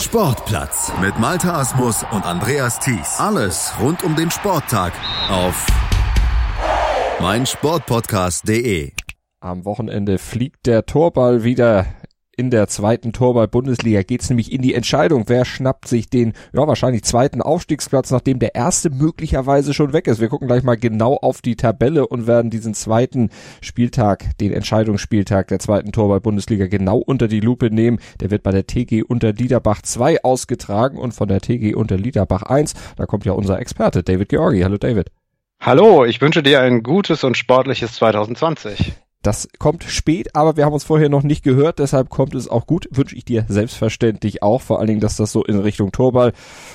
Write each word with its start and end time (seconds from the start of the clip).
Sportplatz 0.00 0.92
mit 1.00 1.18
Malta 1.18 1.58
Asmus 1.58 2.04
und 2.12 2.24
Andreas 2.24 2.78
Thies. 2.78 3.18
Alles 3.18 3.72
rund 3.80 4.04
um 4.04 4.14
den 4.14 4.30
Sporttag 4.30 4.92
auf 5.28 5.66
meinsportpodcast.de. 7.20 8.92
Am 9.40 9.64
Wochenende 9.64 10.18
fliegt 10.18 10.66
der 10.66 10.86
Torball 10.86 11.42
wieder 11.42 11.86
in 12.38 12.50
der 12.50 12.68
zweiten 12.68 13.12
Torball-Bundesliga 13.12 14.02
geht's 14.02 14.28
nämlich 14.30 14.52
in 14.52 14.62
die 14.62 14.74
Entscheidung, 14.74 15.24
wer 15.26 15.44
schnappt 15.44 15.88
sich 15.88 16.08
den, 16.08 16.34
ja 16.52 16.68
wahrscheinlich 16.68 17.02
zweiten 17.02 17.42
Aufstiegsplatz, 17.42 18.12
nachdem 18.12 18.38
der 18.38 18.54
erste 18.54 18.90
möglicherweise 18.90 19.74
schon 19.74 19.92
weg 19.92 20.06
ist. 20.06 20.20
Wir 20.20 20.28
gucken 20.28 20.46
gleich 20.46 20.62
mal 20.62 20.76
genau 20.76 21.16
auf 21.16 21.42
die 21.42 21.56
Tabelle 21.56 22.06
und 22.06 22.28
werden 22.28 22.50
diesen 22.50 22.74
zweiten 22.74 23.30
Spieltag, 23.60 24.38
den 24.38 24.52
Entscheidungsspieltag 24.52 25.48
der 25.48 25.58
zweiten 25.58 25.90
Torball-Bundesliga 25.90 26.68
genau 26.68 26.98
unter 26.98 27.26
die 27.26 27.40
Lupe 27.40 27.70
nehmen. 27.72 27.98
Der 28.20 28.30
wird 28.30 28.44
bei 28.44 28.52
der 28.52 28.68
TG 28.68 29.02
unter 29.02 29.32
Liederbach 29.32 29.82
2 29.82 30.22
ausgetragen 30.22 30.96
und 30.96 31.12
von 31.12 31.26
der 31.26 31.40
TG 31.40 31.74
unter 31.74 31.96
Liederbach 31.96 32.42
1. 32.42 32.74
Da 32.96 33.06
kommt 33.06 33.24
ja 33.24 33.32
unser 33.32 33.58
Experte 33.58 34.04
David 34.04 34.28
Georgi. 34.28 34.60
Hallo 34.60 34.76
David. 34.78 35.10
Hallo, 35.60 36.04
ich 36.04 36.20
wünsche 36.20 36.44
dir 36.44 36.60
ein 36.60 36.84
gutes 36.84 37.24
und 37.24 37.36
sportliches 37.36 37.94
2020. 37.94 38.94
Das 39.22 39.48
kommt 39.58 39.82
spät, 39.82 40.36
aber 40.36 40.56
wir 40.56 40.64
haben 40.64 40.72
uns 40.72 40.84
vorher 40.84 41.08
noch 41.08 41.24
nicht 41.24 41.42
gehört, 41.42 41.80
deshalb 41.80 42.08
kommt 42.08 42.36
es 42.36 42.46
auch 42.46 42.68
gut. 42.68 42.86
Wünsche 42.92 43.16
ich 43.16 43.24
dir 43.24 43.44
selbstverständlich 43.48 44.44
auch, 44.44 44.62
vor 44.62 44.78
allen 44.78 44.86
Dingen, 44.86 45.00
dass 45.00 45.16
das 45.16 45.32
so 45.32 45.42
in 45.42 45.58
Richtung 45.58 45.90
Torball 45.90 46.32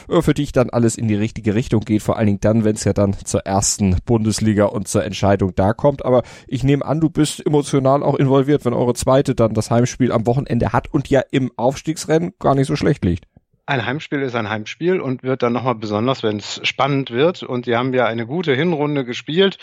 äh, 0.09 0.21
für 0.21 0.33
dich 0.33 0.51
dann 0.51 0.69
alles 0.69 0.97
in 0.97 1.07
die 1.07 1.15
richtige 1.15 1.55
Richtung 1.55 1.81
geht, 1.81 2.01
vor 2.01 2.17
allen 2.17 2.27
Dingen 2.27 2.41
dann, 2.41 2.65
wenn 2.65 2.75
es 2.75 2.83
ja 2.83 2.91
dann 2.91 3.13
zur 3.13 3.45
ersten 3.45 3.95
Bundesliga 4.05 4.65
und 4.65 4.89
zur 4.89 5.05
Entscheidung 5.05 5.55
da 5.55 5.71
kommt. 5.71 6.03
Aber 6.03 6.23
ich 6.45 6.65
nehme 6.65 6.83
an, 6.83 6.99
du 6.99 7.09
bist 7.09 7.45
emotional 7.45 8.03
auch 8.03 8.15
involviert, 8.15 8.65
wenn 8.65 8.73
eure 8.73 8.93
zweite 8.93 9.35
dann 9.35 9.53
das 9.53 9.71
Heimspiel 9.71 10.11
am 10.11 10.27
Wochenende 10.27 10.73
hat 10.73 10.93
und 10.93 11.09
ja 11.09 11.21
im 11.31 11.49
Aufstiegsrennen 11.55 12.33
gar 12.39 12.55
nicht 12.55 12.67
so 12.67 12.75
schlecht 12.75 13.05
liegt. 13.05 13.25
Ein 13.65 13.85
Heimspiel 13.85 14.21
ist 14.21 14.35
ein 14.35 14.49
Heimspiel 14.49 14.99
und 14.99 15.23
wird 15.23 15.43
dann 15.43 15.53
nochmal 15.53 15.75
besonders, 15.75 16.23
wenn 16.23 16.35
es 16.35 16.59
spannend 16.63 17.11
wird. 17.11 17.43
Und 17.43 17.67
die 17.67 17.77
haben 17.77 17.93
ja 17.93 18.05
eine 18.05 18.27
gute 18.27 18.53
Hinrunde 18.53 19.05
gespielt 19.05 19.57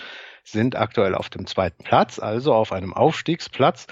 sind 0.50 0.76
aktuell 0.76 1.14
auf 1.14 1.28
dem 1.28 1.46
zweiten 1.46 1.84
Platz, 1.84 2.18
also 2.18 2.54
auf 2.54 2.72
einem 2.72 2.92
Aufstiegsplatz. 2.92 3.86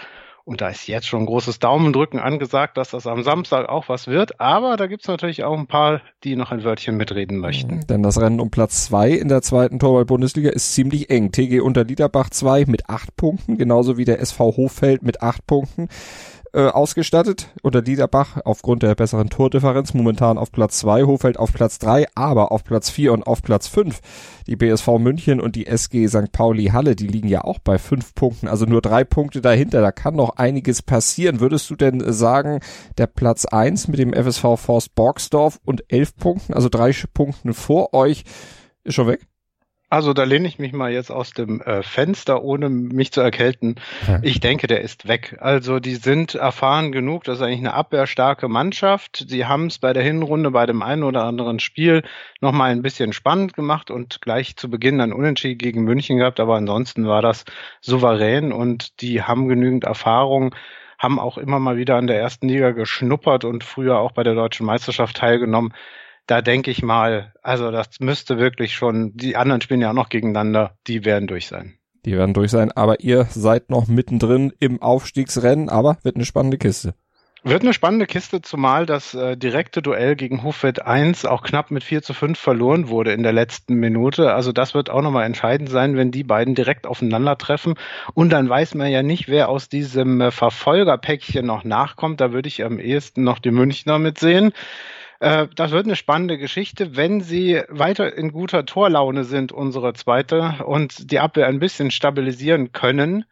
Und 0.49 0.63
da 0.63 0.71
ist 0.71 0.89
jetzt 0.89 1.07
schon 1.07 1.27
großes 1.27 1.59
Daumendrücken 1.59 2.19
angesagt, 2.19 2.79
dass 2.79 2.93
das 2.93 3.07
am 3.07 3.23
Samstag 3.23 3.69
auch 3.69 3.91
was 3.91 4.07
wird. 4.07 4.41
Aber 4.41 4.79
da 4.79 4.87
gibt's 4.87 5.07
natürlich 5.07 5.45
auch 5.45 5.59
ein 5.59 5.67
paar, 5.67 6.01
die 6.25 6.37
noch 6.37 6.53
ein 6.53 6.65
Wörtchen 6.65 6.97
mitreden 6.97 7.37
möchten. 7.37 7.87
Denn 7.87 8.03
das 8.03 8.19
Rennen 8.19 8.41
um 8.41 8.51
Platz 8.51 8.87
zwei 8.87 9.11
in 9.11 9.29
der 9.29 9.43
zweiten 9.43 9.79
Torwart-Bundesliga 9.79 10.49
ist 10.49 10.73
ziemlich 10.73 11.11
eng. 11.11 11.33
TG 11.33 11.61
unter 11.61 11.85
Liederbach 11.85 12.31
2 12.31 12.65
mit 12.65 12.89
acht 12.89 13.15
Punkten, 13.15 13.59
genauso 13.59 13.99
wie 13.99 14.07
der 14.07 14.21
SV 14.21 14.57
Hochfeld 14.57 15.03
mit 15.03 15.21
acht 15.21 15.47
Punkten 15.47 15.89
äh, 16.59 16.71
ausgestattet. 16.71 17.51
Unter 17.63 17.83
Liederbach 17.83 18.41
aufgrund 18.45 18.83
der 18.83 18.97
besseren 18.97 19.31
Tordifferenz 19.31 19.95
momentan 19.95 20.39
auf 20.39 20.51
Platz 20.51 20.81
zwei, 20.81 21.05
Hofeld 21.05 21.39
auf 21.39 21.53
Platz 21.53 21.79
drei, 21.79 22.07
aber 22.17 22.51
auf 22.51 22.65
Platz 22.65 22.91
vier 22.91 23.13
und 23.13 23.27
auf 23.29 23.43
Platz 23.43 23.69
fünf 23.69 24.01
die 24.49 24.57
BSV 24.57 24.89
München 24.99 25.41
und 25.41 25.55
die 25.55 25.69
SG 25.69 26.09
St. 26.09 26.33
Pauli 26.33 26.67
Halle, 26.67 26.97
die 26.97 27.07
liegen 27.07 27.29
ja 27.29 27.45
auch 27.45 27.61
bei 27.61 27.79
fünf 27.79 28.13
Punkten, 28.15 28.49
also 28.49 28.65
nur 28.65 28.83
drei 28.83 29.05
Punkte 29.05 29.41
dahinter. 29.41 29.81
Da 29.83 29.93
kann 29.93 30.17
noch 30.17 30.31
einiges 30.31 30.83
passieren. 30.83 31.39
Würdest 31.39 31.71
du 31.71 31.77
denn 31.77 32.03
sagen, 32.13 32.59
der 32.97 33.07
Platz 33.07 33.45
eins 33.45 33.87
mit 33.87 34.01
dem 34.01 34.13
FSV 34.13 34.57
Forst 34.57 34.97
Borgsdorf 34.97 35.61
und 35.65 35.85
elf 35.87 36.17
Punkten, 36.17 36.55
also 36.55 36.69
drei 36.69 36.93
Punkten 37.15 37.55
vor 37.55 37.95
euch, 37.95 38.25
ist 38.83 38.95
schon 38.95 39.07
weg? 39.07 39.29
Also 39.91 40.13
da 40.13 40.25
lehne 40.25 40.47
ich 40.47 40.59
mich 40.59 40.75
mal 40.75 40.93
jetzt 40.93 41.11
aus 41.11 41.31
dem 41.31 41.63
äh, 41.63 41.83
Fenster, 41.83 42.43
ohne 42.43 42.69
mich 42.69 43.11
zu 43.11 43.23
erkälten. 43.23 43.77
Ja. 44.07 44.21
Ich 44.23 44.39
denke, 44.41 44.67
der 44.67 44.83
ist 44.83 45.09
weg. 45.09 45.39
Also 45.41 45.81
die 45.81 45.95
sind 45.95 46.35
erfahren 46.35 46.93
genug, 46.93 47.25
das 47.25 47.39
ist 47.39 47.43
eigentlich 47.43 47.61
eine 47.61 47.73
abwehrstarke 47.73 48.49
Mannschaft. 48.49 49.25
Sie 49.29 49.47
haben 49.47 49.67
es 49.67 49.79
bei 49.79 49.95
der 49.95 50.03
Hinrunde 50.03 50.51
bei 50.51 50.67
dem 50.67 50.83
einen 50.83 51.05
oder 51.05 51.25
anderen 51.25 51.59
Spiel 51.59 52.03
nochmal 52.41 52.71
ein 52.71 52.83
bisschen 52.83 53.15
spannend 53.15 53.55
gemacht 53.55 53.91
und 53.91 54.21
gleich 54.21 54.57
zu 54.57 54.69
Beginn 54.69 55.01
ein 55.01 55.13
Unentschieden 55.15 55.59
gegen 55.59 55.85
München 55.85 56.19
gehabt, 56.19 56.39
aber 56.39 56.57
ansonsten 56.57 57.07
war 57.07 57.23
das 57.23 57.47
souverän 57.81 58.53
und 58.53 59.01
die 59.01 59.23
haben 59.23 59.49
genügend 59.49 59.85
Erfahrung 59.85 60.55
haben 60.99 61.21
auch 61.21 61.39
immer 61.39 61.61
mal 61.61 61.77
wieder 61.77 61.95
an 61.95 62.09
der 62.09 62.19
ersten 62.19 62.49
Liga 62.49 62.73
geschnuppert 62.73 63.45
und 63.45 63.63
früher 63.63 64.01
auch 64.01 64.13
bei 64.13 64.25
der 64.25 64.35
deutschen 64.35 64.67
Meisterschaft 64.67 65.17
teilgenommen 65.17 65.73
da 66.29 66.43
denke 66.43 66.71
ich 66.71 66.83
mal, 66.83 67.33
also 67.43 67.71
das 67.71 67.89
müsste 68.01 68.39
wirklich 68.39 68.75
schon, 68.75 69.17
die 69.17 69.37
anderen 69.37 69.61
spielen 69.61 69.81
ja 69.81 69.91
auch 69.91 69.95
noch 69.95 70.11
gegeneinander, 70.11 70.77
die 70.87 71.05
werden 71.05 71.27
durch 71.27 71.49
sein. 71.49 71.79
Die 72.05 72.17
werden 72.17 72.35
durch 72.35 72.51
sein, 72.51 72.71
aber 72.71 73.01
ihr 73.01 73.25
seid 73.25 73.71
noch 73.71 73.89
mittendrin 73.89 74.53
im 74.61 74.81
Aufstiegsrennen, 74.81 75.69
aber 75.69 75.99
wird 76.03 76.17
eine 76.17 76.27
spannende 76.27 76.59
Kiste. 76.59 76.95
Wird 77.45 77.63
eine 77.63 77.73
spannende 77.73 78.07
Kiste, 78.07 78.43
zumal 78.43 78.85
das 78.85 79.15
äh, 79.15 79.37
direkte 79.37 79.81
Duell 79.81 80.17
gegen 80.17 80.43
Hofwett 80.43 80.85
1 80.85 81.25
auch 81.25 81.43
knapp 81.43 81.71
mit 81.71 81.85
4 81.85 82.03
zu 82.03 82.13
5 82.13 82.39
verloren 82.39 82.89
wurde 82.89 83.13
in 83.13 83.23
der 83.23 83.33
letzten 83.33 83.75
Minute. 83.77 84.35
Also 84.35 84.53
das 84.53 84.75
wird 84.75 84.91
auch 84.91 85.03
nochmal 85.03 85.25
entscheidend 85.25 85.71
sein, 85.71 85.97
wenn 85.97 86.11
die 86.11 86.25
beiden 86.25 86.57
direkt 86.57 86.87
aufeinandertreffen. 86.87 87.75
Und 88.13 88.31
dann 88.31 88.49
weiß 88.49 88.75
man 88.75 88.91
ja 88.91 89.05
nicht, 89.05 89.29
wer 89.29 89.49
aus 89.49 89.69
diesem 89.69 90.21
äh, 90.21 90.31
Verfolgerpäckchen 90.33 91.47
noch 91.47 91.63
nachkommt. 91.63 92.21
Da 92.21 92.33
würde 92.33 92.49
ich 92.49 92.65
am 92.65 92.81
ehesten 92.81 93.23
noch 93.23 93.39
die 93.39 93.53
Münchner 93.53 94.01
mitsehen. 94.01 94.53
Äh, 95.21 95.49
das 95.55 95.71
wird 95.71 95.87
eine 95.87 95.97
spannende 95.97 96.39
Geschichte. 96.39 96.97
Wenn 96.97 97.21
sie 97.21 97.63
weiter 97.69 98.17
in 98.17 98.33
guter 98.33 98.67
Torlaune 98.67 99.25
sind, 99.25 99.53
unsere 99.53 99.93
zweite, 99.95 100.65
und 100.65 101.11
die 101.11 101.19
Abwehr 101.19 101.47
ein 101.47 101.59
bisschen 101.59 101.91
stabilisieren 101.91 102.73
können, 102.73 103.25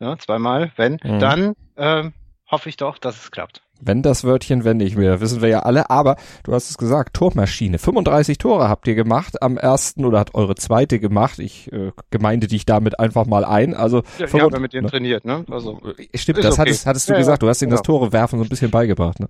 ja, 0.00 0.18
zweimal, 0.18 0.72
wenn, 0.76 0.98
mhm. 1.02 1.18
dann 1.20 1.54
äh, 1.76 2.10
hoffe 2.50 2.68
ich 2.68 2.76
doch, 2.76 2.98
dass 2.98 3.22
es 3.22 3.30
klappt. 3.30 3.62
Wenn 3.80 4.02
das 4.02 4.24
Wörtchen 4.24 4.64
wenn 4.64 4.76
nicht 4.76 4.96
mehr, 4.96 5.20
wissen 5.20 5.42
wir 5.42 5.48
ja 5.48 5.60
alle, 5.60 5.90
aber 5.90 6.16
du 6.44 6.52
hast 6.52 6.70
es 6.70 6.78
gesagt, 6.78 7.14
Tormaschine. 7.14 7.78
35 7.78 8.38
Tore 8.38 8.68
habt 8.68 8.86
ihr 8.86 8.94
gemacht 8.94 9.42
am 9.42 9.56
ersten 9.56 10.04
oder 10.04 10.20
hat 10.20 10.34
eure 10.34 10.54
zweite 10.54 11.00
gemacht. 11.00 11.38
Ich 11.38 11.72
äh, 11.72 11.90
gemeinde 12.10 12.46
dich 12.46 12.66
damit 12.66 13.00
einfach 13.00 13.26
mal 13.26 13.44
ein. 13.44 13.74
Also 13.74 14.02
ja, 14.18 14.26
ich 14.26 14.34
habe 14.34 14.60
mit 14.60 14.72
denen 14.72 14.84
ne? 14.84 14.90
trainiert, 14.90 15.24
ne? 15.24 15.44
Also 15.50 15.80
stimmt, 16.14 16.38
das 16.38 16.54
okay. 16.54 16.60
hattest, 16.60 16.86
hattest 16.86 17.08
du 17.08 17.12
ja, 17.14 17.18
gesagt. 17.18 17.42
Du 17.42 17.48
hast 17.48 17.62
ihnen 17.62 17.70
genau. 17.70 17.80
das 17.80 17.86
Tore 17.86 18.12
werfen 18.12 18.38
so 18.38 18.44
ein 18.44 18.48
bisschen 18.48 18.70
beigebracht, 18.70 19.18
ne? 19.18 19.28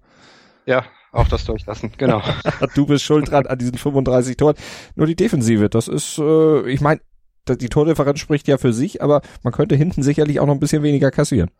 Ja, 0.67 0.85
auch 1.13 1.29
das 1.29 1.45
durchlassen, 1.45 1.93
genau. 1.97 2.23
du 2.75 2.87
bist 2.87 3.05
schuld 3.05 3.31
dran 3.31 3.47
an 3.47 3.59
diesen 3.59 3.79
35 3.79 4.37
Toren. 4.37 4.57
Nur 4.95 5.07
die 5.07 5.17
Defensive, 5.17 5.69
das 5.69 5.89
ist, 5.89 6.19
äh, 6.19 6.69
ich 6.69 6.81
meine, 6.81 7.01
die 7.49 7.69
Tordifferenz 7.69 8.19
spricht 8.21 8.49
ja 8.49 8.59
für 8.59 8.73
sich, 8.73 9.03
aber 9.03 9.21
man 9.43 9.53
könnte 9.53 9.77
hinten 9.77 10.03
sicherlich 10.03 10.41
auch 10.41 10.47
noch 10.47 10.55
ein 10.55 10.61
bisschen 10.61 10.83
weniger 10.83 11.11
kassieren. 11.11 11.51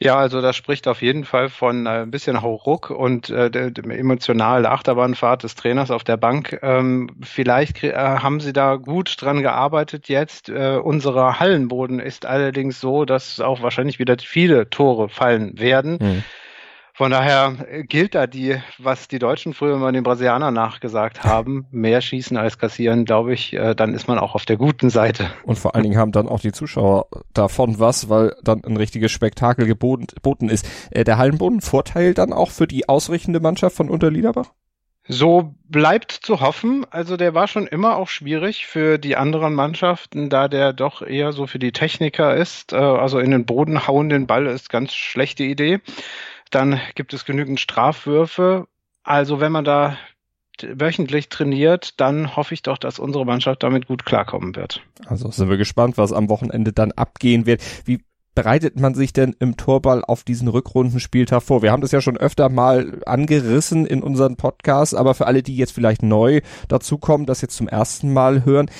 Ja, 0.00 0.16
also 0.16 0.42
das 0.42 0.56
spricht 0.56 0.88
auf 0.88 1.02
jeden 1.02 1.24
Fall 1.24 1.48
von 1.48 1.86
äh, 1.86 2.02
ein 2.02 2.10
bisschen 2.10 2.42
Hauruck 2.42 2.90
und 2.90 3.30
äh, 3.30 3.48
der, 3.48 3.70
der 3.70 3.84
emotionalen 3.96 4.66
Achterbahnfahrt 4.66 5.44
des 5.44 5.54
Trainers 5.54 5.92
auf 5.92 6.02
der 6.02 6.16
Bank. 6.16 6.58
Ähm, 6.62 7.10
vielleicht 7.22 7.84
äh, 7.84 7.94
haben 7.94 8.40
sie 8.40 8.52
da 8.52 8.74
gut 8.74 9.14
dran 9.20 9.42
gearbeitet 9.42 10.08
jetzt. 10.08 10.48
Äh, 10.48 10.80
unsere 10.82 11.38
Hallenboden 11.38 12.00
ist 12.00 12.26
allerdings 12.26 12.80
so, 12.80 13.04
dass 13.04 13.40
auch 13.40 13.62
wahrscheinlich 13.62 14.00
wieder 14.00 14.16
viele 14.18 14.68
Tore 14.68 15.08
fallen 15.08 15.58
werden. 15.60 15.98
Mhm. 16.00 16.24
Von 16.96 17.10
daher 17.10 17.56
äh, 17.68 17.82
gilt 17.82 18.14
da 18.14 18.28
die, 18.28 18.56
was 18.78 19.08
die 19.08 19.18
Deutschen 19.18 19.52
früher 19.52 19.74
immer 19.74 19.90
den 19.90 20.04
Brasilianern 20.04 20.54
nachgesagt 20.54 21.24
haben, 21.24 21.66
mehr 21.72 22.00
schießen 22.00 22.36
als 22.36 22.56
kassieren, 22.56 23.04
glaube 23.04 23.34
ich, 23.34 23.52
äh, 23.52 23.74
dann 23.74 23.94
ist 23.94 24.06
man 24.06 24.20
auch 24.20 24.36
auf 24.36 24.46
der 24.46 24.56
guten 24.56 24.90
Seite. 24.90 25.28
Und 25.42 25.58
vor 25.58 25.74
allen 25.74 25.82
Dingen 25.82 25.98
haben 25.98 26.12
dann 26.12 26.28
auch 26.28 26.38
die 26.38 26.52
Zuschauer 26.52 27.08
davon 27.32 27.80
was, 27.80 28.08
weil 28.08 28.36
dann 28.44 28.62
ein 28.62 28.76
richtiges 28.76 29.10
Spektakel 29.10 29.66
geboten 29.66 30.48
ist. 30.48 30.68
Äh, 30.92 31.02
der 31.02 31.18
Hallenboden 31.18 31.62
Vorteil 31.62 32.14
dann 32.14 32.32
auch 32.32 32.52
für 32.52 32.68
die 32.68 32.88
ausrichtende 32.88 33.40
Mannschaft 33.40 33.74
von 33.74 33.90
Unterliederbach? 33.90 34.52
So 35.08 35.52
bleibt 35.68 36.12
zu 36.12 36.40
hoffen. 36.40 36.86
Also 36.90 37.16
der 37.16 37.34
war 37.34 37.48
schon 37.48 37.66
immer 37.66 37.96
auch 37.96 38.08
schwierig 38.08 38.66
für 38.66 38.98
die 38.98 39.16
anderen 39.16 39.54
Mannschaften, 39.54 40.30
da 40.30 40.46
der 40.46 40.72
doch 40.72 41.02
eher 41.02 41.32
so 41.32 41.48
für 41.48 41.58
die 41.58 41.72
Techniker 41.72 42.34
ist. 42.36 42.72
Also 42.72 43.18
in 43.18 43.32
den 43.32 43.44
Boden 43.44 43.86
hauen 43.86 44.08
den 44.08 44.26
Ball 44.26 44.46
ist 44.46 44.70
ganz 44.70 44.94
schlechte 44.94 45.42
Idee. 45.42 45.80
Dann 46.54 46.80
gibt 46.94 47.12
es 47.14 47.24
genügend 47.24 47.58
Strafwürfe. 47.58 48.66
Also 49.02 49.40
wenn 49.40 49.50
man 49.50 49.64
da 49.64 49.98
wöchentlich 50.62 51.28
trainiert, 51.28 52.00
dann 52.00 52.36
hoffe 52.36 52.54
ich 52.54 52.62
doch, 52.62 52.78
dass 52.78 53.00
unsere 53.00 53.26
Mannschaft 53.26 53.64
damit 53.64 53.88
gut 53.88 54.04
klarkommen 54.04 54.54
wird. 54.54 54.80
Also 55.06 55.28
sind 55.32 55.50
wir 55.50 55.56
gespannt, 55.56 55.98
was 55.98 56.12
am 56.12 56.28
Wochenende 56.28 56.72
dann 56.72 56.92
abgehen 56.92 57.44
wird. 57.46 57.60
Wie 57.86 58.04
bereitet 58.36 58.78
man 58.78 58.94
sich 58.94 59.12
denn 59.12 59.34
im 59.40 59.56
Torball 59.56 60.04
auf 60.04 60.22
diesen 60.22 60.46
Rückrundenspieltag 60.46 61.42
vor? 61.42 61.62
Wir 61.62 61.72
haben 61.72 61.82
das 61.82 61.92
ja 61.92 62.00
schon 62.00 62.16
öfter 62.16 62.48
mal 62.48 63.00
angerissen 63.04 63.84
in 63.84 64.02
unseren 64.02 64.36
Podcasts, 64.36 64.94
aber 64.94 65.14
für 65.14 65.26
alle, 65.26 65.42
die 65.42 65.56
jetzt 65.56 65.72
vielleicht 65.72 66.04
neu 66.04 66.40
dazukommen, 66.68 67.26
das 67.26 67.40
jetzt 67.40 67.56
zum 67.56 67.68
ersten 67.68 68.12
Mal 68.12 68.44
hören, 68.44 68.70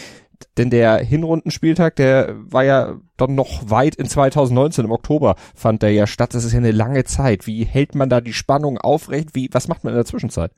denn 0.57 0.71
der 0.71 0.99
Hinrundenspieltag, 0.99 1.97
der 1.97 2.35
war 2.39 2.65
ja 2.65 2.97
dann 3.17 3.35
noch 3.35 3.71
weit 3.71 3.95
in 3.95 4.07
2019, 4.07 4.85
im 4.85 4.93
Oktober 4.93 5.37
fand 5.55 5.83
der 5.83 5.93
ja 5.93 6.07
statt. 6.07 6.35
Das 6.35 6.45
ist 6.45 6.53
ja 6.53 6.59
eine 6.59 6.73
lange 6.73 7.05
Zeit. 7.05 7.47
Wie 7.47 7.65
hält 7.65 7.95
man 7.95 8.09
da 8.09 8.21
die 8.21 8.33
Spannung 8.33 8.79
aufrecht? 8.79 9.35
Wie, 9.35 9.49
was 9.53 9.69
macht 9.69 9.85
man 9.85 9.93
in 9.93 9.99
der 9.99 10.07
Zwischenzeit? 10.07 10.53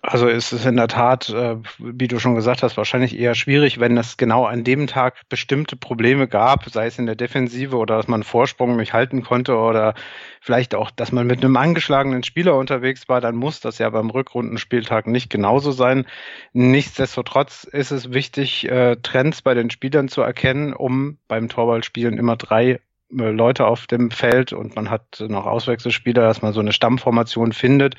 Also 0.00 0.28
ist 0.28 0.52
es 0.52 0.64
in 0.64 0.76
der 0.76 0.86
Tat, 0.86 1.28
äh, 1.30 1.56
wie 1.78 2.06
du 2.06 2.20
schon 2.20 2.36
gesagt 2.36 2.62
hast, 2.62 2.76
wahrscheinlich 2.76 3.18
eher 3.18 3.34
schwierig, 3.34 3.80
wenn 3.80 3.96
es 3.96 4.16
genau 4.16 4.44
an 4.44 4.62
dem 4.62 4.86
Tag 4.86 5.28
bestimmte 5.28 5.74
Probleme 5.74 6.28
gab, 6.28 6.68
sei 6.70 6.86
es 6.86 7.00
in 7.00 7.06
der 7.06 7.16
Defensive 7.16 7.76
oder 7.76 7.96
dass 7.96 8.06
man 8.06 8.22
Vorsprung 8.22 8.76
nicht 8.76 8.92
halten 8.92 9.24
konnte 9.24 9.56
oder 9.56 9.94
vielleicht 10.40 10.76
auch, 10.76 10.92
dass 10.92 11.10
man 11.10 11.26
mit 11.26 11.44
einem 11.44 11.56
angeschlagenen 11.56 12.22
Spieler 12.22 12.56
unterwegs 12.56 13.08
war, 13.08 13.20
dann 13.20 13.34
muss 13.34 13.58
das 13.58 13.78
ja 13.78 13.90
beim 13.90 14.10
Rückrundenspieltag 14.10 15.08
nicht 15.08 15.30
genauso 15.30 15.72
sein. 15.72 16.06
Nichtsdestotrotz 16.52 17.64
ist 17.64 17.90
es 17.90 18.12
wichtig, 18.12 18.70
äh, 18.70 18.96
Trends 19.02 19.42
bei 19.42 19.54
den 19.54 19.68
Spielern 19.68 20.06
zu 20.06 20.20
erkennen, 20.20 20.74
um 20.74 21.18
beim 21.26 21.48
Torwaldspielen 21.48 22.18
immer 22.18 22.36
drei 22.36 22.70
äh, 22.70 23.30
Leute 23.30 23.66
auf 23.66 23.88
dem 23.88 24.12
Feld 24.12 24.52
und 24.52 24.76
man 24.76 24.90
hat 24.90 25.24
noch 25.26 25.46
Auswechselspieler, 25.46 26.22
dass 26.22 26.40
man 26.40 26.52
so 26.52 26.60
eine 26.60 26.72
Stammformation 26.72 27.52
findet 27.52 27.96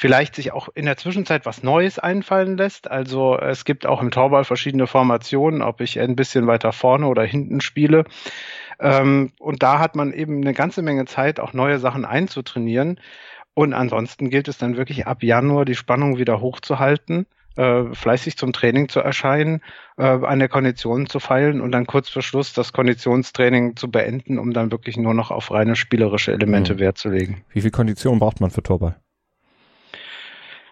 vielleicht 0.00 0.34
sich 0.34 0.52
auch 0.52 0.70
in 0.74 0.86
der 0.86 0.96
Zwischenzeit 0.96 1.44
was 1.44 1.62
Neues 1.62 1.98
einfallen 1.98 2.56
lässt. 2.56 2.90
Also 2.90 3.36
es 3.36 3.66
gibt 3.66 3.84
auch 3.84 4.00
im 4.00 4.10
Torball 4.10 4.44
verschiedene 4.44 4.86
Formationen, 4.86 5.60
ob 5.60 5.82
ich 5.82 6.00
ein 6.00 6.16
bisschen 6.16 6.46
weiter 6.46 6.72
vorne 6.72 7.06
oder 7.06 7.22
hinten 7.22 7.60
spiele. 7.60 8.04
Ähm, 8.78 9.32
und 9.38 9.62
da 9.62 9.78
hat 9.78 9.96
man 9.96 10.14
eben 10.14 10.40
eine 10.40 10.54
ganze 10.54 10.80
Menge 10.80 11.04
Zeit, 11.04 11.38
auch 11.38 11.52
neue 11.52 11.78
Sachen 11.78 12.06
einzutrainieren. 12.06 12.98
Und 13.52 13.74
ansonsten 13.74 14.30
gilt 14.30 14.48
es 14.48 14.56
dann 14.56 14.78
wirklich 14.78 15.06
ab 15.06 15.22
Januar 15.22 15.66
die 15.66 15.74
Spannung 15.74 16.16
wieder 16.16 16.40
hochzuhalten. 16.40 17.26
Äh, 17.56 17.92
fleißig 17.92 18.38
zum 18.38 18.54
Training 18.54 18.88
zu 18.88 19.00
erscheinen, 19.00 19.60
äh, 19.98 20.04
an 20.04 20.38
der 20.38 20.48
Kondition 20.48 21.08
zu 21.08 21.20
feilen 21.20 21.60
und 21.60 21.72
dann 21.72 21.84
kurz 21.84 22.08
vor 22.08 22.22
Schluss 22.22 22.54
das 22.54 22.72
Konditionstraining 22.72 23.76
zu 23.76 23.90
beenden, 23.90 24.38
um 24.38 24.54
dann 24.54 24.72
wirklich 24.72 24.96
nur 24.96 25.12
noch 25.12 25.30
auf 25.30 25.50
reine 25.50 25.76
spielerische 25.76 26.32
Elemente 26.32 26.74
mhm. 26.74 26.78
Wert 26.78 26.96
zu 26.96 27.10
legen. 27.10 27.44
Wie 27.52 27.60
viel 27.60 27.70
Kondition 27.70 28.18
braucht 28.18 28.40
man 28.40 28.50
für 28.50 28.62
Torball? 28.62 28.96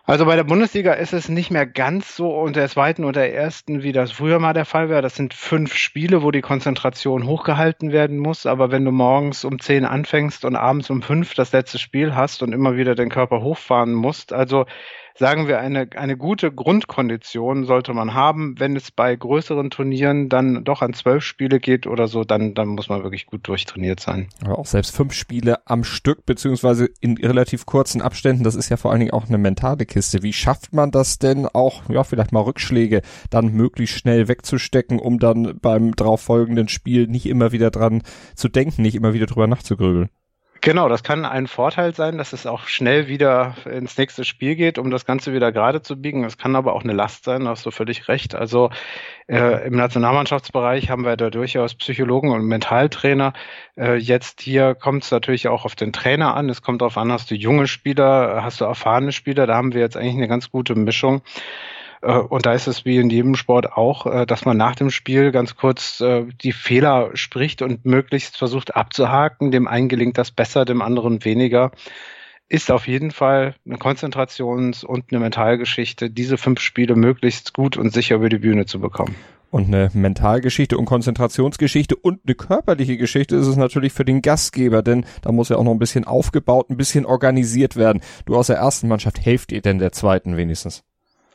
Also 0.08 0.24
bei 0.24 0.36
der 0.36 0.44
Bundesliga 0.44 0.94
ist 0.94 1.12
es 1.12 1.28
nicht 1.28 1.50
mehr 1.50 1.66
ganz 1.66 2.16
so 2.16 2.34
unter 2.34 2.60
der 2.60 2.70
zweiten 2.70 3.04
und 3.04 3.14
der 3.14 3.34
ersten, 3.34 3.82
wie 3.82 3.92
das 3.92 4.10
früher 4.10 4.38
mal 4.38 4.54
der 4.54 4.64
Fall 4.64 4.88
wäre. 4.88 5.02
Das 5.02 5.16
sind 5.16 5.34
fünf 5.34 5.74
Spiele, 5.74 6.22
wo 6.22 6.30
die 6.30 6.40
Konzentration 6.40 7.26
hochgehalten 7.26 7.92
werden 7.92 8.16
muss. 8.16 8.46
Aber 8.46 8.70
wenn 8.70 8.86
du 8.86 8.90
morgens 8.90 9.44
um 9.44 9.58
zehn 9.58 9.84
anfängst 9.84 10.46
und 10.46 10.56
abends 10.56 10.88
um 10.88 11.02
fünf 11.02 11.34
das 11.34 11.52
letzte 11.52 11.78
Spiel 11.78 12.14
hast 12.14 12.42
und 12.42 12.54
immer 12.54 12.74
wieder 12.78 12.94
den 12.94 13.10
Körper 13.10 13.42
hochfahren 13.42 13.92
musst, 13.92 14.32
also 14.32 14.64
sagen 15.18 15.48
wir, 15.48 15.58
eine, 15.58 15.88
eine 15.96 16.16
gute 16.16 16.52
Grundkondition 16.52 17.64
sollte 17.64 17.92
man 17.92 18.14
haben. 18.14 18.54
Wenn 18.58 18.76
es 18.76 18.90
bei 18.90 19.14
größeren 19.14 19.70
Turnieren 19.70 20.28
dann 20.28 20.64
doch 20.64 20.80
an 20.80 20.94
zwölf 20.94 21.24
Spiele 21.24 21.58
geht 21.58 21.86
oder 21.86 22.06
so, 22.06 22.24
dann, 22.24 22.54
dann 22.54 22.68
muss 22.68 22.88
man 22.88 23.02
wirklich 23.02 23.26
gut 23.26 23.46
durchtrainiert 23.48 24.00
sein. 24.00 24.28
Aber 24.44 24.58
auch 24.58 24.66
selbst 24.66 24.94
fünf 24.94 25.12
Spiele 25.12 25.66
am 25.66 25.84
Stück, 25.84 26.24
beziehungsweise 26.24 26.88
in 27.00 27.16
relativ 27.18 27.66
kurzen 27.66 28.00
Abständen, 28.00 28.44
das 28.44 28.54
ist 28.54 28.68
ja 28.68 28.76
vor 28.76 28.92
allen 28.92 29.00
Dingen 29.00 29.12
auch 29.12 29.28
eine 29.28 29.38
mentale 29.38 29.86
Kiste. 29.86 30.22
Wie 30.22 30.32
schafft 30.32 30.72
man 30.72 30.90
das 30.90 31.18
denn 31.18 31.46
auch, 31.46 31.88
ja, 31.88 32.04
vielleicht 32.04 32.32
mal 32.32 32.42
Rückschläge 32.42 33.02
dann 33.30 33.52
möglichst 33.52 33.98
schnell 33.98 34.28
wegzustecken, 34.28 35.00
um 35.00 35.18
dann 35.18 35.58
beim 35.60 35.94
darauffolgenden 35.96 36.68
Spiel 36.68 37.08
nicht 37.08 37.26
immer 37.26 37.52
wieder 37.52 37.70
dran 37.70 38.02
zu 38.36 38.48
denken, 38.48 38.82
nicht 38.82 38.94
immer 38.94 39.14
wieder 39.14 39.26
drüber 39.26 39.46
nachzugrübeln? 39.46 40.10
Genau, 40.60 40.88
das 40.88 41.04
kann 41.04 41.24
ein 41.24 41.46
Vorteil 41.46 41.94
sein, 41.94 42.18
dass 42.18 42.32
es 42.32 42.44
auch 42.44 42.66
schnell 42.66 43.06
wieder 43.06 43.54
ins 43.64 43.96
nächste 43.96 44.24
Spiel 44.24 44.56
geht, 44.56 44.78
um 44.78 44.90
das 44.90 45.06
Ganze 45.06 45.32
wieder 45.32 45.52
gerade 45.52 45.82
zu 45.82 46.00
biegen. 46.00 46.24
Es 46.24 46.36
kann 46.36 46.56
aber 46.56 46.74
auch 46.74 46.82
eine 46.82 46.94
Last 46.94 47.24
sein, 47.24 47.44
da 47.44 47.50
hast 47.50 47.64
du 47.64 47.70
völlig 47.70 48.08
recht. 48.08 48.34
Also 48.34 48.70
äh, 49.28 49.66
im 49.66 49.76
Nationalmannschaftsbereich 49.76 50.90
haben 50.90 51.04
wir 51.04 51.16
da 51.16 51.30
durchaus 51.30 51.76
Psychologen 51.76 52.30
und 52.32 52.44
Mentaltrainer. 52.44 53.34
Äh, 53.76 53.96
jetzt 53.96 54.40
hier 54.40 54.74
kommt 54.74 55.04
es 55.04 55.12
natürlich 55.12 55.46
auch 55.46 55.64
auf 55.64 55.76
den 55.76 55.92
Trainer 55.92 56.34
an. 56.34 56.48
Es 56.48 56.60
kommt 56.60 56.82
darauf 56.82 56.98
an, 56.98 57.12
hast 57.12 57.30
du 57.30 57.36
junge 57.36 57.68
Spieler, 57.68 58.40
hast 58.42 58.60
du 58.60 58.64
erfahrene 58.64 59.12
Spieler. 59.12 59.46
Da 59.46 59.54
haben 59.54 59.74
wir 59.74 59.80
jetzt 59.80 59.96
eigentlich 59.96 60.16
eine 60.16 60.28
ganz 60.28 60.50
gute 60.50 60.74
Mischung. 60.74 61.22
Äh, 62.02 62.18
und 62.18 62.46
da 62.46 62.52
ist 62.52 62.66
es 62.66 62.84
wie 62.84 62.98
in 62.98 63.10
jedem 63.10 63.34
Sport 63.34 63.72
auch, 63.72 64.06
äh, 64.06 64.26
dass 64.26 64.44
man 64.44 64.56
nach 64.56 64.74
dem 64.74 64.90
Spiel 64.90 65.32
ganz 65.32 65.56
kurz 65.56 66.00
äh, 66.00 66.24
die 66.42 66.52
Fehler 66.52 67.10
spricht 67.14 67.62
und 67.62 67.84
möglichst 67.84 68.36
versucht 68.36 68.76
abzuhaken. 68.76 69.50
Dem 69.50 69.68
einen 69.68 69.88
gelingt 69.88 70.18
das 70.18 70.30
besser, 70.30 70.64
dem 70.64 70.82
anderen 70.82 71.24
weniger. 71.24 71.72
Ist 72.50 72.70
auf 72.70 72.88
jeden 72.88 73.10
Fall 73.10 73.54
eine 73.66 73.76
Konzentrations- 73.76 74.84
und 74.84 75.06
eine 75.10 75.20
Mentalgeschichte, 75.20 76.08
diese 76.08 76.38
fünf 76.38 76.60
Spiele 76.60 76.96
möglichst 76.96 77.52
gut 77.52 77.76
und 77.76 77.92
sicher 77.92 78.16
über 78.16 78.30
die 78.30 78.38
Bühne 78.38 78.64
zu 78.64 78.80
bekommen. 78.80 79.14
Und 79.50 79.68
eine 79.68 79.90
Mentalgeschichte 79.94 80.76
und 80.76 80.84
Konzentrationsgeschichte 80.84 81.96
und 81.96 82.20
eine 82.26 82.34
körperliche 82.34 82.98
Geschichte 82.98 83.36
ist 83.36 83.46
es 83.46 83.56
natürlich 83.56 83.94
für 83.94 84.04
den 84.04 84.20
Gastgeber, 84.20 84.82
denn 84.82 85.06
da 85.22 85.32
muss 85.32 85.48
ja 85.48 85.56
auch 85.56 85.64
noch 85.64 85.72
ein 85.72 85.78
bisschen 85.78 86.04
aufgebaut, 86.04 86.68
ein 86.68 86.76
bisschen 86.76 87.06
organisiert 87.06 87.76
werden. 87.76 88.02
Du 88.26 88.36
aus 88.36 88.48
der 88.48 88.56
ersten 88.56 88.88
Mannschaft, 88.88 89.24
helft 89.24 89.52
ihr 89.52 89.62
denn 89.62 89.78
der 89.78 89.92
zweiten 89.92 90.36
wenigstens? 90.36 90.84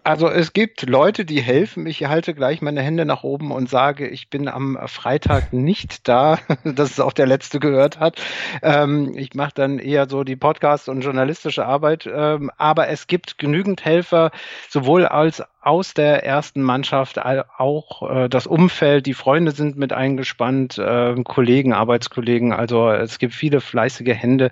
Also 0.06 0.28
es 0.28 0.52
gibt 0.52 0.90
Leute, 0.90 1.24
die 1.24 1.42
helfen. 1.42 1.88
Ich 1.88 2.04
halte 2.06 2.34
gleich 2.34 2.62
meine 2.62 2.82
Hände 2.82 3.06
nach 3.06 3.24
oben 3.24 3.52
und 3.52 3.70
sage, 3.70 4.06
ich 4.06 4.30
bin 4.30 4.50
am 4.50 4.78
Freitag 4.88 5.54
nicht 5.54 6.10
da, 6.10 6.40
dass 6.66 6.92
es 6.92 7.00
auch 7.00 7.14
der 7.14 7.26
Letzte 7.26 7.62
gehört 7.62 8.00
hat. 8.02 8.22
Ähm, 8.62 9.14
ich 9.16 9.34
mache 9.34 9.54
dann 9.56 9.80
eher 9.80 10.10
so 10.10 10.26
die 10.26 10.36
Podcast- 10.36 10.90
und 10.90 11.02
journalistische 11.02 11.66
Arbeit. 11.66 12.10
Ähm, 12.14 12.52
aber 12.58 12.90
es 12.90 13.08
gibt 13.08 13.38
genügend 13.38 13.86
Helfer, 13.86 14.32
sowohl 14.70 15.06
als 15.06 15.42
aus 15.62 15.94
der 15.94 16.26
ersten 16.26 16.62
Mannschaft, 16.62 17.18
auch 17.24 18.10
äh, 18.10 18.28
das 18.28 18.46
Umfeld, 18.46 19.06
die 19.06 19.14
Freunde 19.14 19.52
sind 19.52 19.78
mit 19.78 19.94
eingespannt, 19.94 20.78
äh, 20.78 21.16
Kollegen, 21.24 21.72
Arbeitskollegen. 21.72 22.52
Also 22.52 22.90
es 22.90 23.20
gibt 23.20 23.34
viele 23.34 23.62
fleißige 23.62 24.14
Hände 24.14 24.52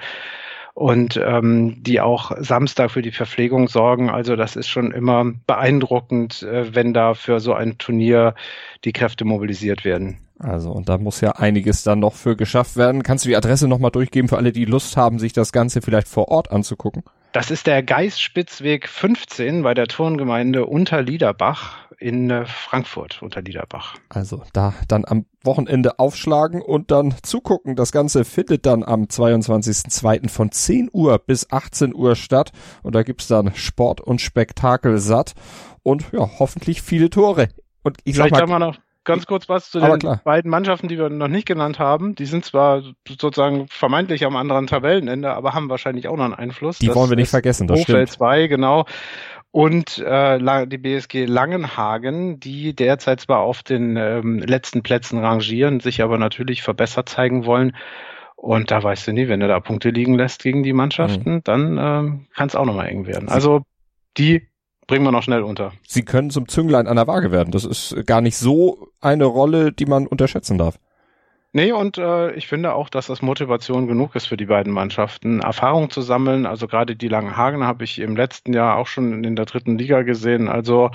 und 0.73 1.19
ähm, 1.23 1.81
die 1.83 1.99
auch 1.99 2.31
Samstag 2.39 2.91
für 2.91 3.01
die 3.01 3.11
Verpflegung 3.11 3.67
sorgen. 3.67 4.09
Also 4.09 4.35
das 4.35 4.55
ist 4.55 4.67
schon 4.67 4.91
immer 4.91 5.25
beeindruckend, 5.47 6.43
äh, 6.43 6.73
wenn 6.73 6.93
da 6.93 7.13
für 7.13 7.39
so 7.39 7.53
ein 7.53 7.77
Turnier 7.77 8.35
die 8.85 8.93
Kräfte 8.93 9.25
mobilisiert 9.25 9.83
werden. 9.85 10.17
Also, 10.39 10.71
und 10.71 10.89
da 10.89 10.97
muss 10.97 11.21
ja 11.21 11.33
einiges 11.33 11.83
dann 11.83 11.99
noch 11.99 12.13
für 12.13 12.35
geschafft 12.35 12.75
werden. 12.75 13.03
Kannst 13.03 13.25
du 13.25 13.29
die 13.29 13.35
Adresse 13.35 13.67
nochmal 13.67 13.91
durchgeben 13.91 14.27
für 14.27 14.37
alle, 14.37 14.51
die 14.51 14.65
Lust 14.65 14.97
haben, 14.97 15.19
sich 15.19 15.33
das 15.33 15.51
Ganze 15.51 15.81
vielleicht 15.81 16.07
vor 16.07 16.29
Ort 16.29 16.51
anzugucken? 16.51 17.03
Das 17.31 17.51
ist 17.51 17.67
der 17.67 17.83
Geisspitzweg 17.83 18.89
15 18.89 19.61
bei 19.61 19.73
der 19.73 19.87
Turngemeinde 19.87 20.65
Unterliederbach 20.65 21.77
in 22.01 22.29
äh, 22.29 22.45
Frankfurt 22.45 23.21
unter 23.21 23.41
Liederbach. 23.41 23.95
Also 24.09 24.43
da 24.53 24.73
dann 24.87 25.05
am 25.05 25.25
Wochenende 25.43 25.99
aufschlagen 25.99 26.61
und 26.61 26.91
dann 26.91 27.15
zugucken. 27.21 27.75
Das 27.75 27.91
Ganze 27.91 28.25
findet 28.25 28.65
dann 28.65 28.83
am 28.83 29.03
22.02. 29.03 30.29
von 30.29 30.51
10 30.51 30.89
Uhr 30.91 31.19
bis 31.19 31.51
18 31.51 31.93
Uhr 31.93 32.15
statt. 32.15 32.51
Und 32.81 32.95
da 32.95 33.03
gibt's 33.03 33.27
dann 33.27 33.53
Sport 33.55 34.01
und 34.01 34.19
Spektakel 34.19 34.97
satt 34.97 35.33
und 35.83 36.11
ja, 36.11 36.29
hoffentlich 36.39 36.81
viele 36.81 37.09
Tore. 37.09 37.49
Und 37.83 37.97
ich 38.03 38.15
Vielleicht 38.15 38.35
sag 38.35 38.49
mal, 38.49 38.59
noch 38.59 38.77
ganz 39.03 39.25
kurz 39.25 39.49
was 39.49 39.71
zu 39.71 39.79
den 39.79 39.99
klar. 39.99 40.21
beiden 40.23 40.51
Mannschaften, 40.51 40.87
die 40.87 40.97
wir 40.97 41.09
noch 41.09 41.27
nicht 41.27 41.47
genannt 41.47 41.79
haben. 41.79 42.15
Die 42.15 42.25
sind 42.25 42.45
zwar 42.45 42.83
sozusagen 43.07 43.67
vermeintlich 43.67 44.25
am 44.25 44.35
anderen 44.35 44.67
Tabellenende, 44.67 45.33
aber 45.33 45.53
haben 45.53 45.69
wahrscheinlich 45.69 46.07
auch 46.07 46.17
noch 46.17 46.25
einen 46.25 46.33
Einfluss. 46.33 46.79
Die 46.79 46.87
das 46.87 46.95
wollen 46.95 47.09
wir 47.09 47.17
nicht 47.17 47.29
vergessen, 47.29 47.67
das 47.67 47.79
Hochfeld 47.79 48.09
stimmt. 48.09 48.17
2, 48.17 48.47
genau 48.47 48.85
und 49.51 49.99
äh, 49.99 50.67
die 50.67 50.77
BSG 50.77 51.25
Langenhagen, 51.25 52.39
die 52.39 52.73
derzeit 52.73 53.19
zwar 53.19 53.39
auf 53.39 53.63
den 53.63 53.97
ähm, 53.97 54.39
letzten 54.39 54.81
Plätzen 54.81 55.19
rangieren, 55.19 55.81
sich 55.81 56.01
aber 56.01 56.17
natürlich 56.17 56.63
verbessert 56.63 57.09
zeigen 57.09 57.45
wollen. 57.45 57.75
Und 58.37 58.71
da 58.71 58.81
weißt 58.81 59.07
du 59.07 59.11
nie, 59.11 59.27
wenn 59.27 59.41
du 59.41 59.47
da 59.47 59.59
Punkte 59.59 59.89
liegen 59.89 60.15
lässt 60.15 60.41
gegen 60.41 60.63
die 60.63 60.73
Mannschaften, 60.73 61.35
mhm. 61.35 61.43
dann 61.43 61.77
ähm, 61.77 62.27
kann 62.33 62.47
es 62.47 62.55
auch 62.55 62.65
nochmal 62.65 62.87
eng 62.87 63.05
werden. 63.05 63.29
Also 63.29 63.63
die 64.17 64.47
bringen 64.87 65.05
wir 65.05 65.11
noch 65.11 65.23
schnell 65.23 65.43
unter. 65.43 65.73
Sie 65.85 66.03
können 66.03 66.31
zum 66.31 66.47
Zünglein 66.47 66.87
an 66.87 66.95
der 66.95 67.07
Waage 67.07 67.31
werden. 67.31 67.51
Das 67.51 67.65
ist 67.65 67.95
gar 68.05 68.21
nicht 68.21 68.37
so 68.37 68.87
eine 68.99 69.25
Rolle, 69.25 69.71
die 69.71 69.85
man 69.85 70.07
unterschätzen 70.07 70.57
darf. 70.57 70.79
Nee, 71.53 71.73
und 71.73 71.97
äh, 71.97 72.31
ich 72.33 72.47
finde 72.47 72.73
auch, 72.73 72.89
dass 72.89 73.07
das 73.07 73.21
Motivation 73.21 73.87
genug 73.87 74.15
ist 74.15 74.25
für 74.25 74.37
die 74.37 74.45
beiden 74.45 74.71
Mannschaften, 74.71 75.41
Erfahrung 75.41 75.89
zu 75.89 76.01
sammeln. 76.01 76.45
Also 76.45 76.67
gerade 76.67 76.95
die 76.95 77.09
Langenhagen 77.09 77.65
habe 77.65 77.83
ich 77.83 77.99
im 77.99 78.15
letzten 78.15 78.53
Jahr 78.53 78.77
auch 78.77 78.87
schon 78.87 79.23
in 79.25 79.35
der 79.35 79.45
dritten 79.45 79.77
Liga 79.77 80.03
gesehen. 80.03 80.47
Also 80.47 80.91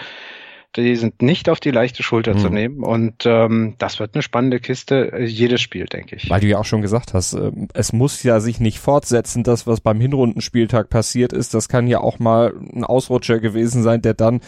die 0.77 0.97
sind 0.97 1.23
nicht 1.23 1.49
auf 1.49 1.61
die 1.61 1.71
leichte 1.71 2.03
Schulter 2.03 2.35
hm. 2.35 2.41
zu 2.41 2.49
nehmen. 2.49 2.83
Und 2.83 3.25
ähm, 3.27 3.75
das 3.79 3.99
wird 3.99 4.15
eine 4.15 4.23
spannende 4.23 4.61
Kiste, 4.61 5.13
äh, 5.13 5.25
jedes 5.25 5.61
Spiel, 5.61 5.87
denke 5.87 6.17
ich. 6.17 6.29
Weil 6.31 6.41
du 6.41 6.47
ja 6.47 6.59
auch 6.59 6.65
schon 6.65 6.83
gesagt 6.83 7.15
hast, 7.15 7.35
äh, 7.35 7.51
es 7.75 7.93
muss 7.93 8.23
ja 8.23 8.41
sich 8.41 8.61
nicht 8.61 8.79
fortsetzen, 8.79 9.43
das, 9.43 9.67
was 9.67 9.81
beim 9.81 10.01
Hinrundenspieltag 10.01 10.91
passiert 10.91 11.33
ist. 11.33 11.55
Das 11.55 11.69
kann 11.69 11.87
ja 11.87 12.01
auch 12.01 12.19
mal 12.19 12.55
ein 12.75 12.85
Ausrutscher 12.85 13.41
gewesen 13.41 13.83
sein, 13.83 14.03
der 14.03 14.15
dann 14.15 14.41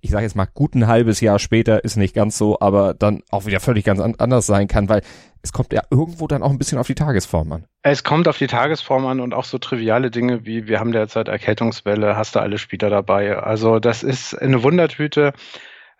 ich 0.00 0.10
sage 0.10 0.24
jetzt 0.24 0.36
mal, 0.36 0.46
gut 0.46 0.74
ein 0.74 0.86
halbes 0.86 1.20
Jahr 1.20 1.38
später 1.38 1.84
ist 1.84 1.96
nicht 1.96 2.14
ganz 2.14 2.38
so, 2.38 2.60
aber 2.60 2.94
dann 2.94 3.22
auch 3.30 3.46
wieder 3.46 3.60
völlig 3.60 3.84
ganz 3.84 4.00
an 4.00 4.14
anders 4.18 4.46
sein 4.46 4.68
kann, 4.68 4.88
weil 4.88 5.02
es 5.42 5.52
kommt 5.52 5.72
ja 5.72 5.82
irgendwo 5.90 6.26
dann 6.26 6.42
auch 6.42 6.50
ein 6.50 6.58
bisschen 6.58 6.78
auf 6.78 6.86
die 6.86 6.94
Tagesform 6.94 7.52
an. 7.52 7.64
Es 7.82 8.04
kommt 8.04 8.28
auf 8.28 8.38
die 8.38 8.46
Tagesform 8.46 9.06
an 9.06 9.20
und 9.20 9.34
auch 9.34 9.44
so 9.44 9.58
triviale 9.58 10.10
Dinge 10.10 10.44
wie, 10.44 10.66
wir 10.66 10.80
haben 10.80 10.92
derzeit 10.92 11.28
Erkältungswelle, 11.28 12.16
hast 12.16 12.34
du 12.34 12.40
alle 12.40 12.58
Spieler 12.58 12.90
dabei. 12.90 13.36
Also 13.38 13.78
das 13.78 14.02
ist 14.02 14.34
eine 14.34 14.62
Wundertüte. 14.62 15.32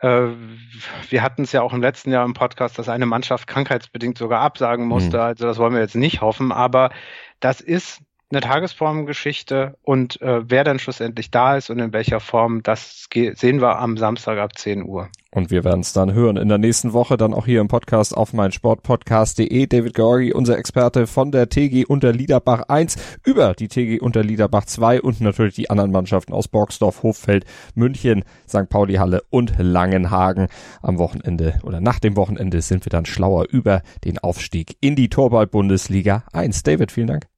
Äh, 0.00 0.28
wir 1.08 1.22
hatten 1.22 1.42
es 1.42 1.52
ja 1.52 1.62
auch 1.62 1.72
im 1.72 1.82
letzten 1.82 2.10
Jahr 2.10 2.24
im 2.24 2.34
Podcast, 2.34 2.78
dass 2.78 2.88
eine 2.88 3.06
Mannschaft 3.06 3.46
krankheitsbedingt 3.46 4.18
sogar 4.18 4.40
absagen 4.40 4.86
musste. 4.86 5.16
Mhm. 5.16 5.22
Also 5.22 5.46
das 5.46 5.58
wollen 5.58 5.74
wir 5.74 5.80
jetzt 5.80 5.96
nicht 5.96 6.20
hoffen, 6.20 6.52
aber 6.52 6.90
das 7.40 7.60
ist 7.60 8.00
eine 8.30 8.40
Tagesformgeschichte 8.40 9.76
und 9.82 10.20
äh, 10.20 10.50
wer 10.50 10.64
dann 10.64 10.78
schlussendlich 10.78 11.30
da 11.30 11.56
ist 11.56 11.70
und 11.70 11.78
in 11.78 11.92
welcher 11.92 12.20
Form, 12.20 12.62
das 12.62 13.08
sehen 13.12 13.60
wir 13.60 13.78
am 13.78 13.96
Samstag 13.96 14.38
ab 14.38 14.58
10 14.58 14.84
Uhr. 14.84 15.08
Und 15.30 15.50
wir 15.50 15.62
werden 15.62 15.80
es 15.80 15.92
dann 15.92 16.14
hören 16.14 16.36
in 16.36 16.48
der 16.48 16.58
nächsten 16.58 16.92
Woche, 16.94 17.16
dann 17.16 17.34
auch 17.34 17.44
hier 17.44 17.60
im 17.60 17.68
Podcast 17.68 18.16
auf 18.16 18.32
meinsportpodcast.de. 18.32 19.66
David 19.66 19.94
Georgi, 19.94 20.32
unser 20.32 20.58
Experte 20.58 21.06
von 21.06 21.32
der 21.32 21.48
TG 21.48 21.84
unter 21.86 22.12
Liederbach 22.12 22.62
1 22.68 22.96
über 23.24 23.54
die 23.54 23.68
TG 23.68 24.00
unter 24.00 24.22
Liederbach 24.22 24.64
2 24.64 25.02
und 25.02 25.20
natürlich 25.20 25.54
die 25.54 25.70
anderen 25.70 25.92
Mannschaften 25.92 26.32
aus 26.32 26.48
Borgsdorf, 26.48 27.02
Hoffeld, 27.02 27.44
München, 27.74 28.24
St. 28.48 28.68
Pauli 28.68 28.94
Halle 28.94 29.22
und 29.30 29.54
Langenhagen. 29.58 30.48
Am 30.82 30.98
Wochenende 30.98 31.60
oder 31.62 31.80
nach 31.80 31.98
dem 31.98 32.16
Wochenende 32.16 32.62
sind 32.62 32.86
wir 32.86 32.90
dann 32.90 33.06
schlauer 33.06 33.46
über 33.50 33.82
den 34.04 34.18
Aufstieg 34.18 34.76
in 34.80 34.96
die 34.96 35.08
Torball-Bundesliga 35.08 36.24
1. 36.32 36.62
David, 36.62 36.90
vielen 36.90 37.08
Dank. 37.08 37.37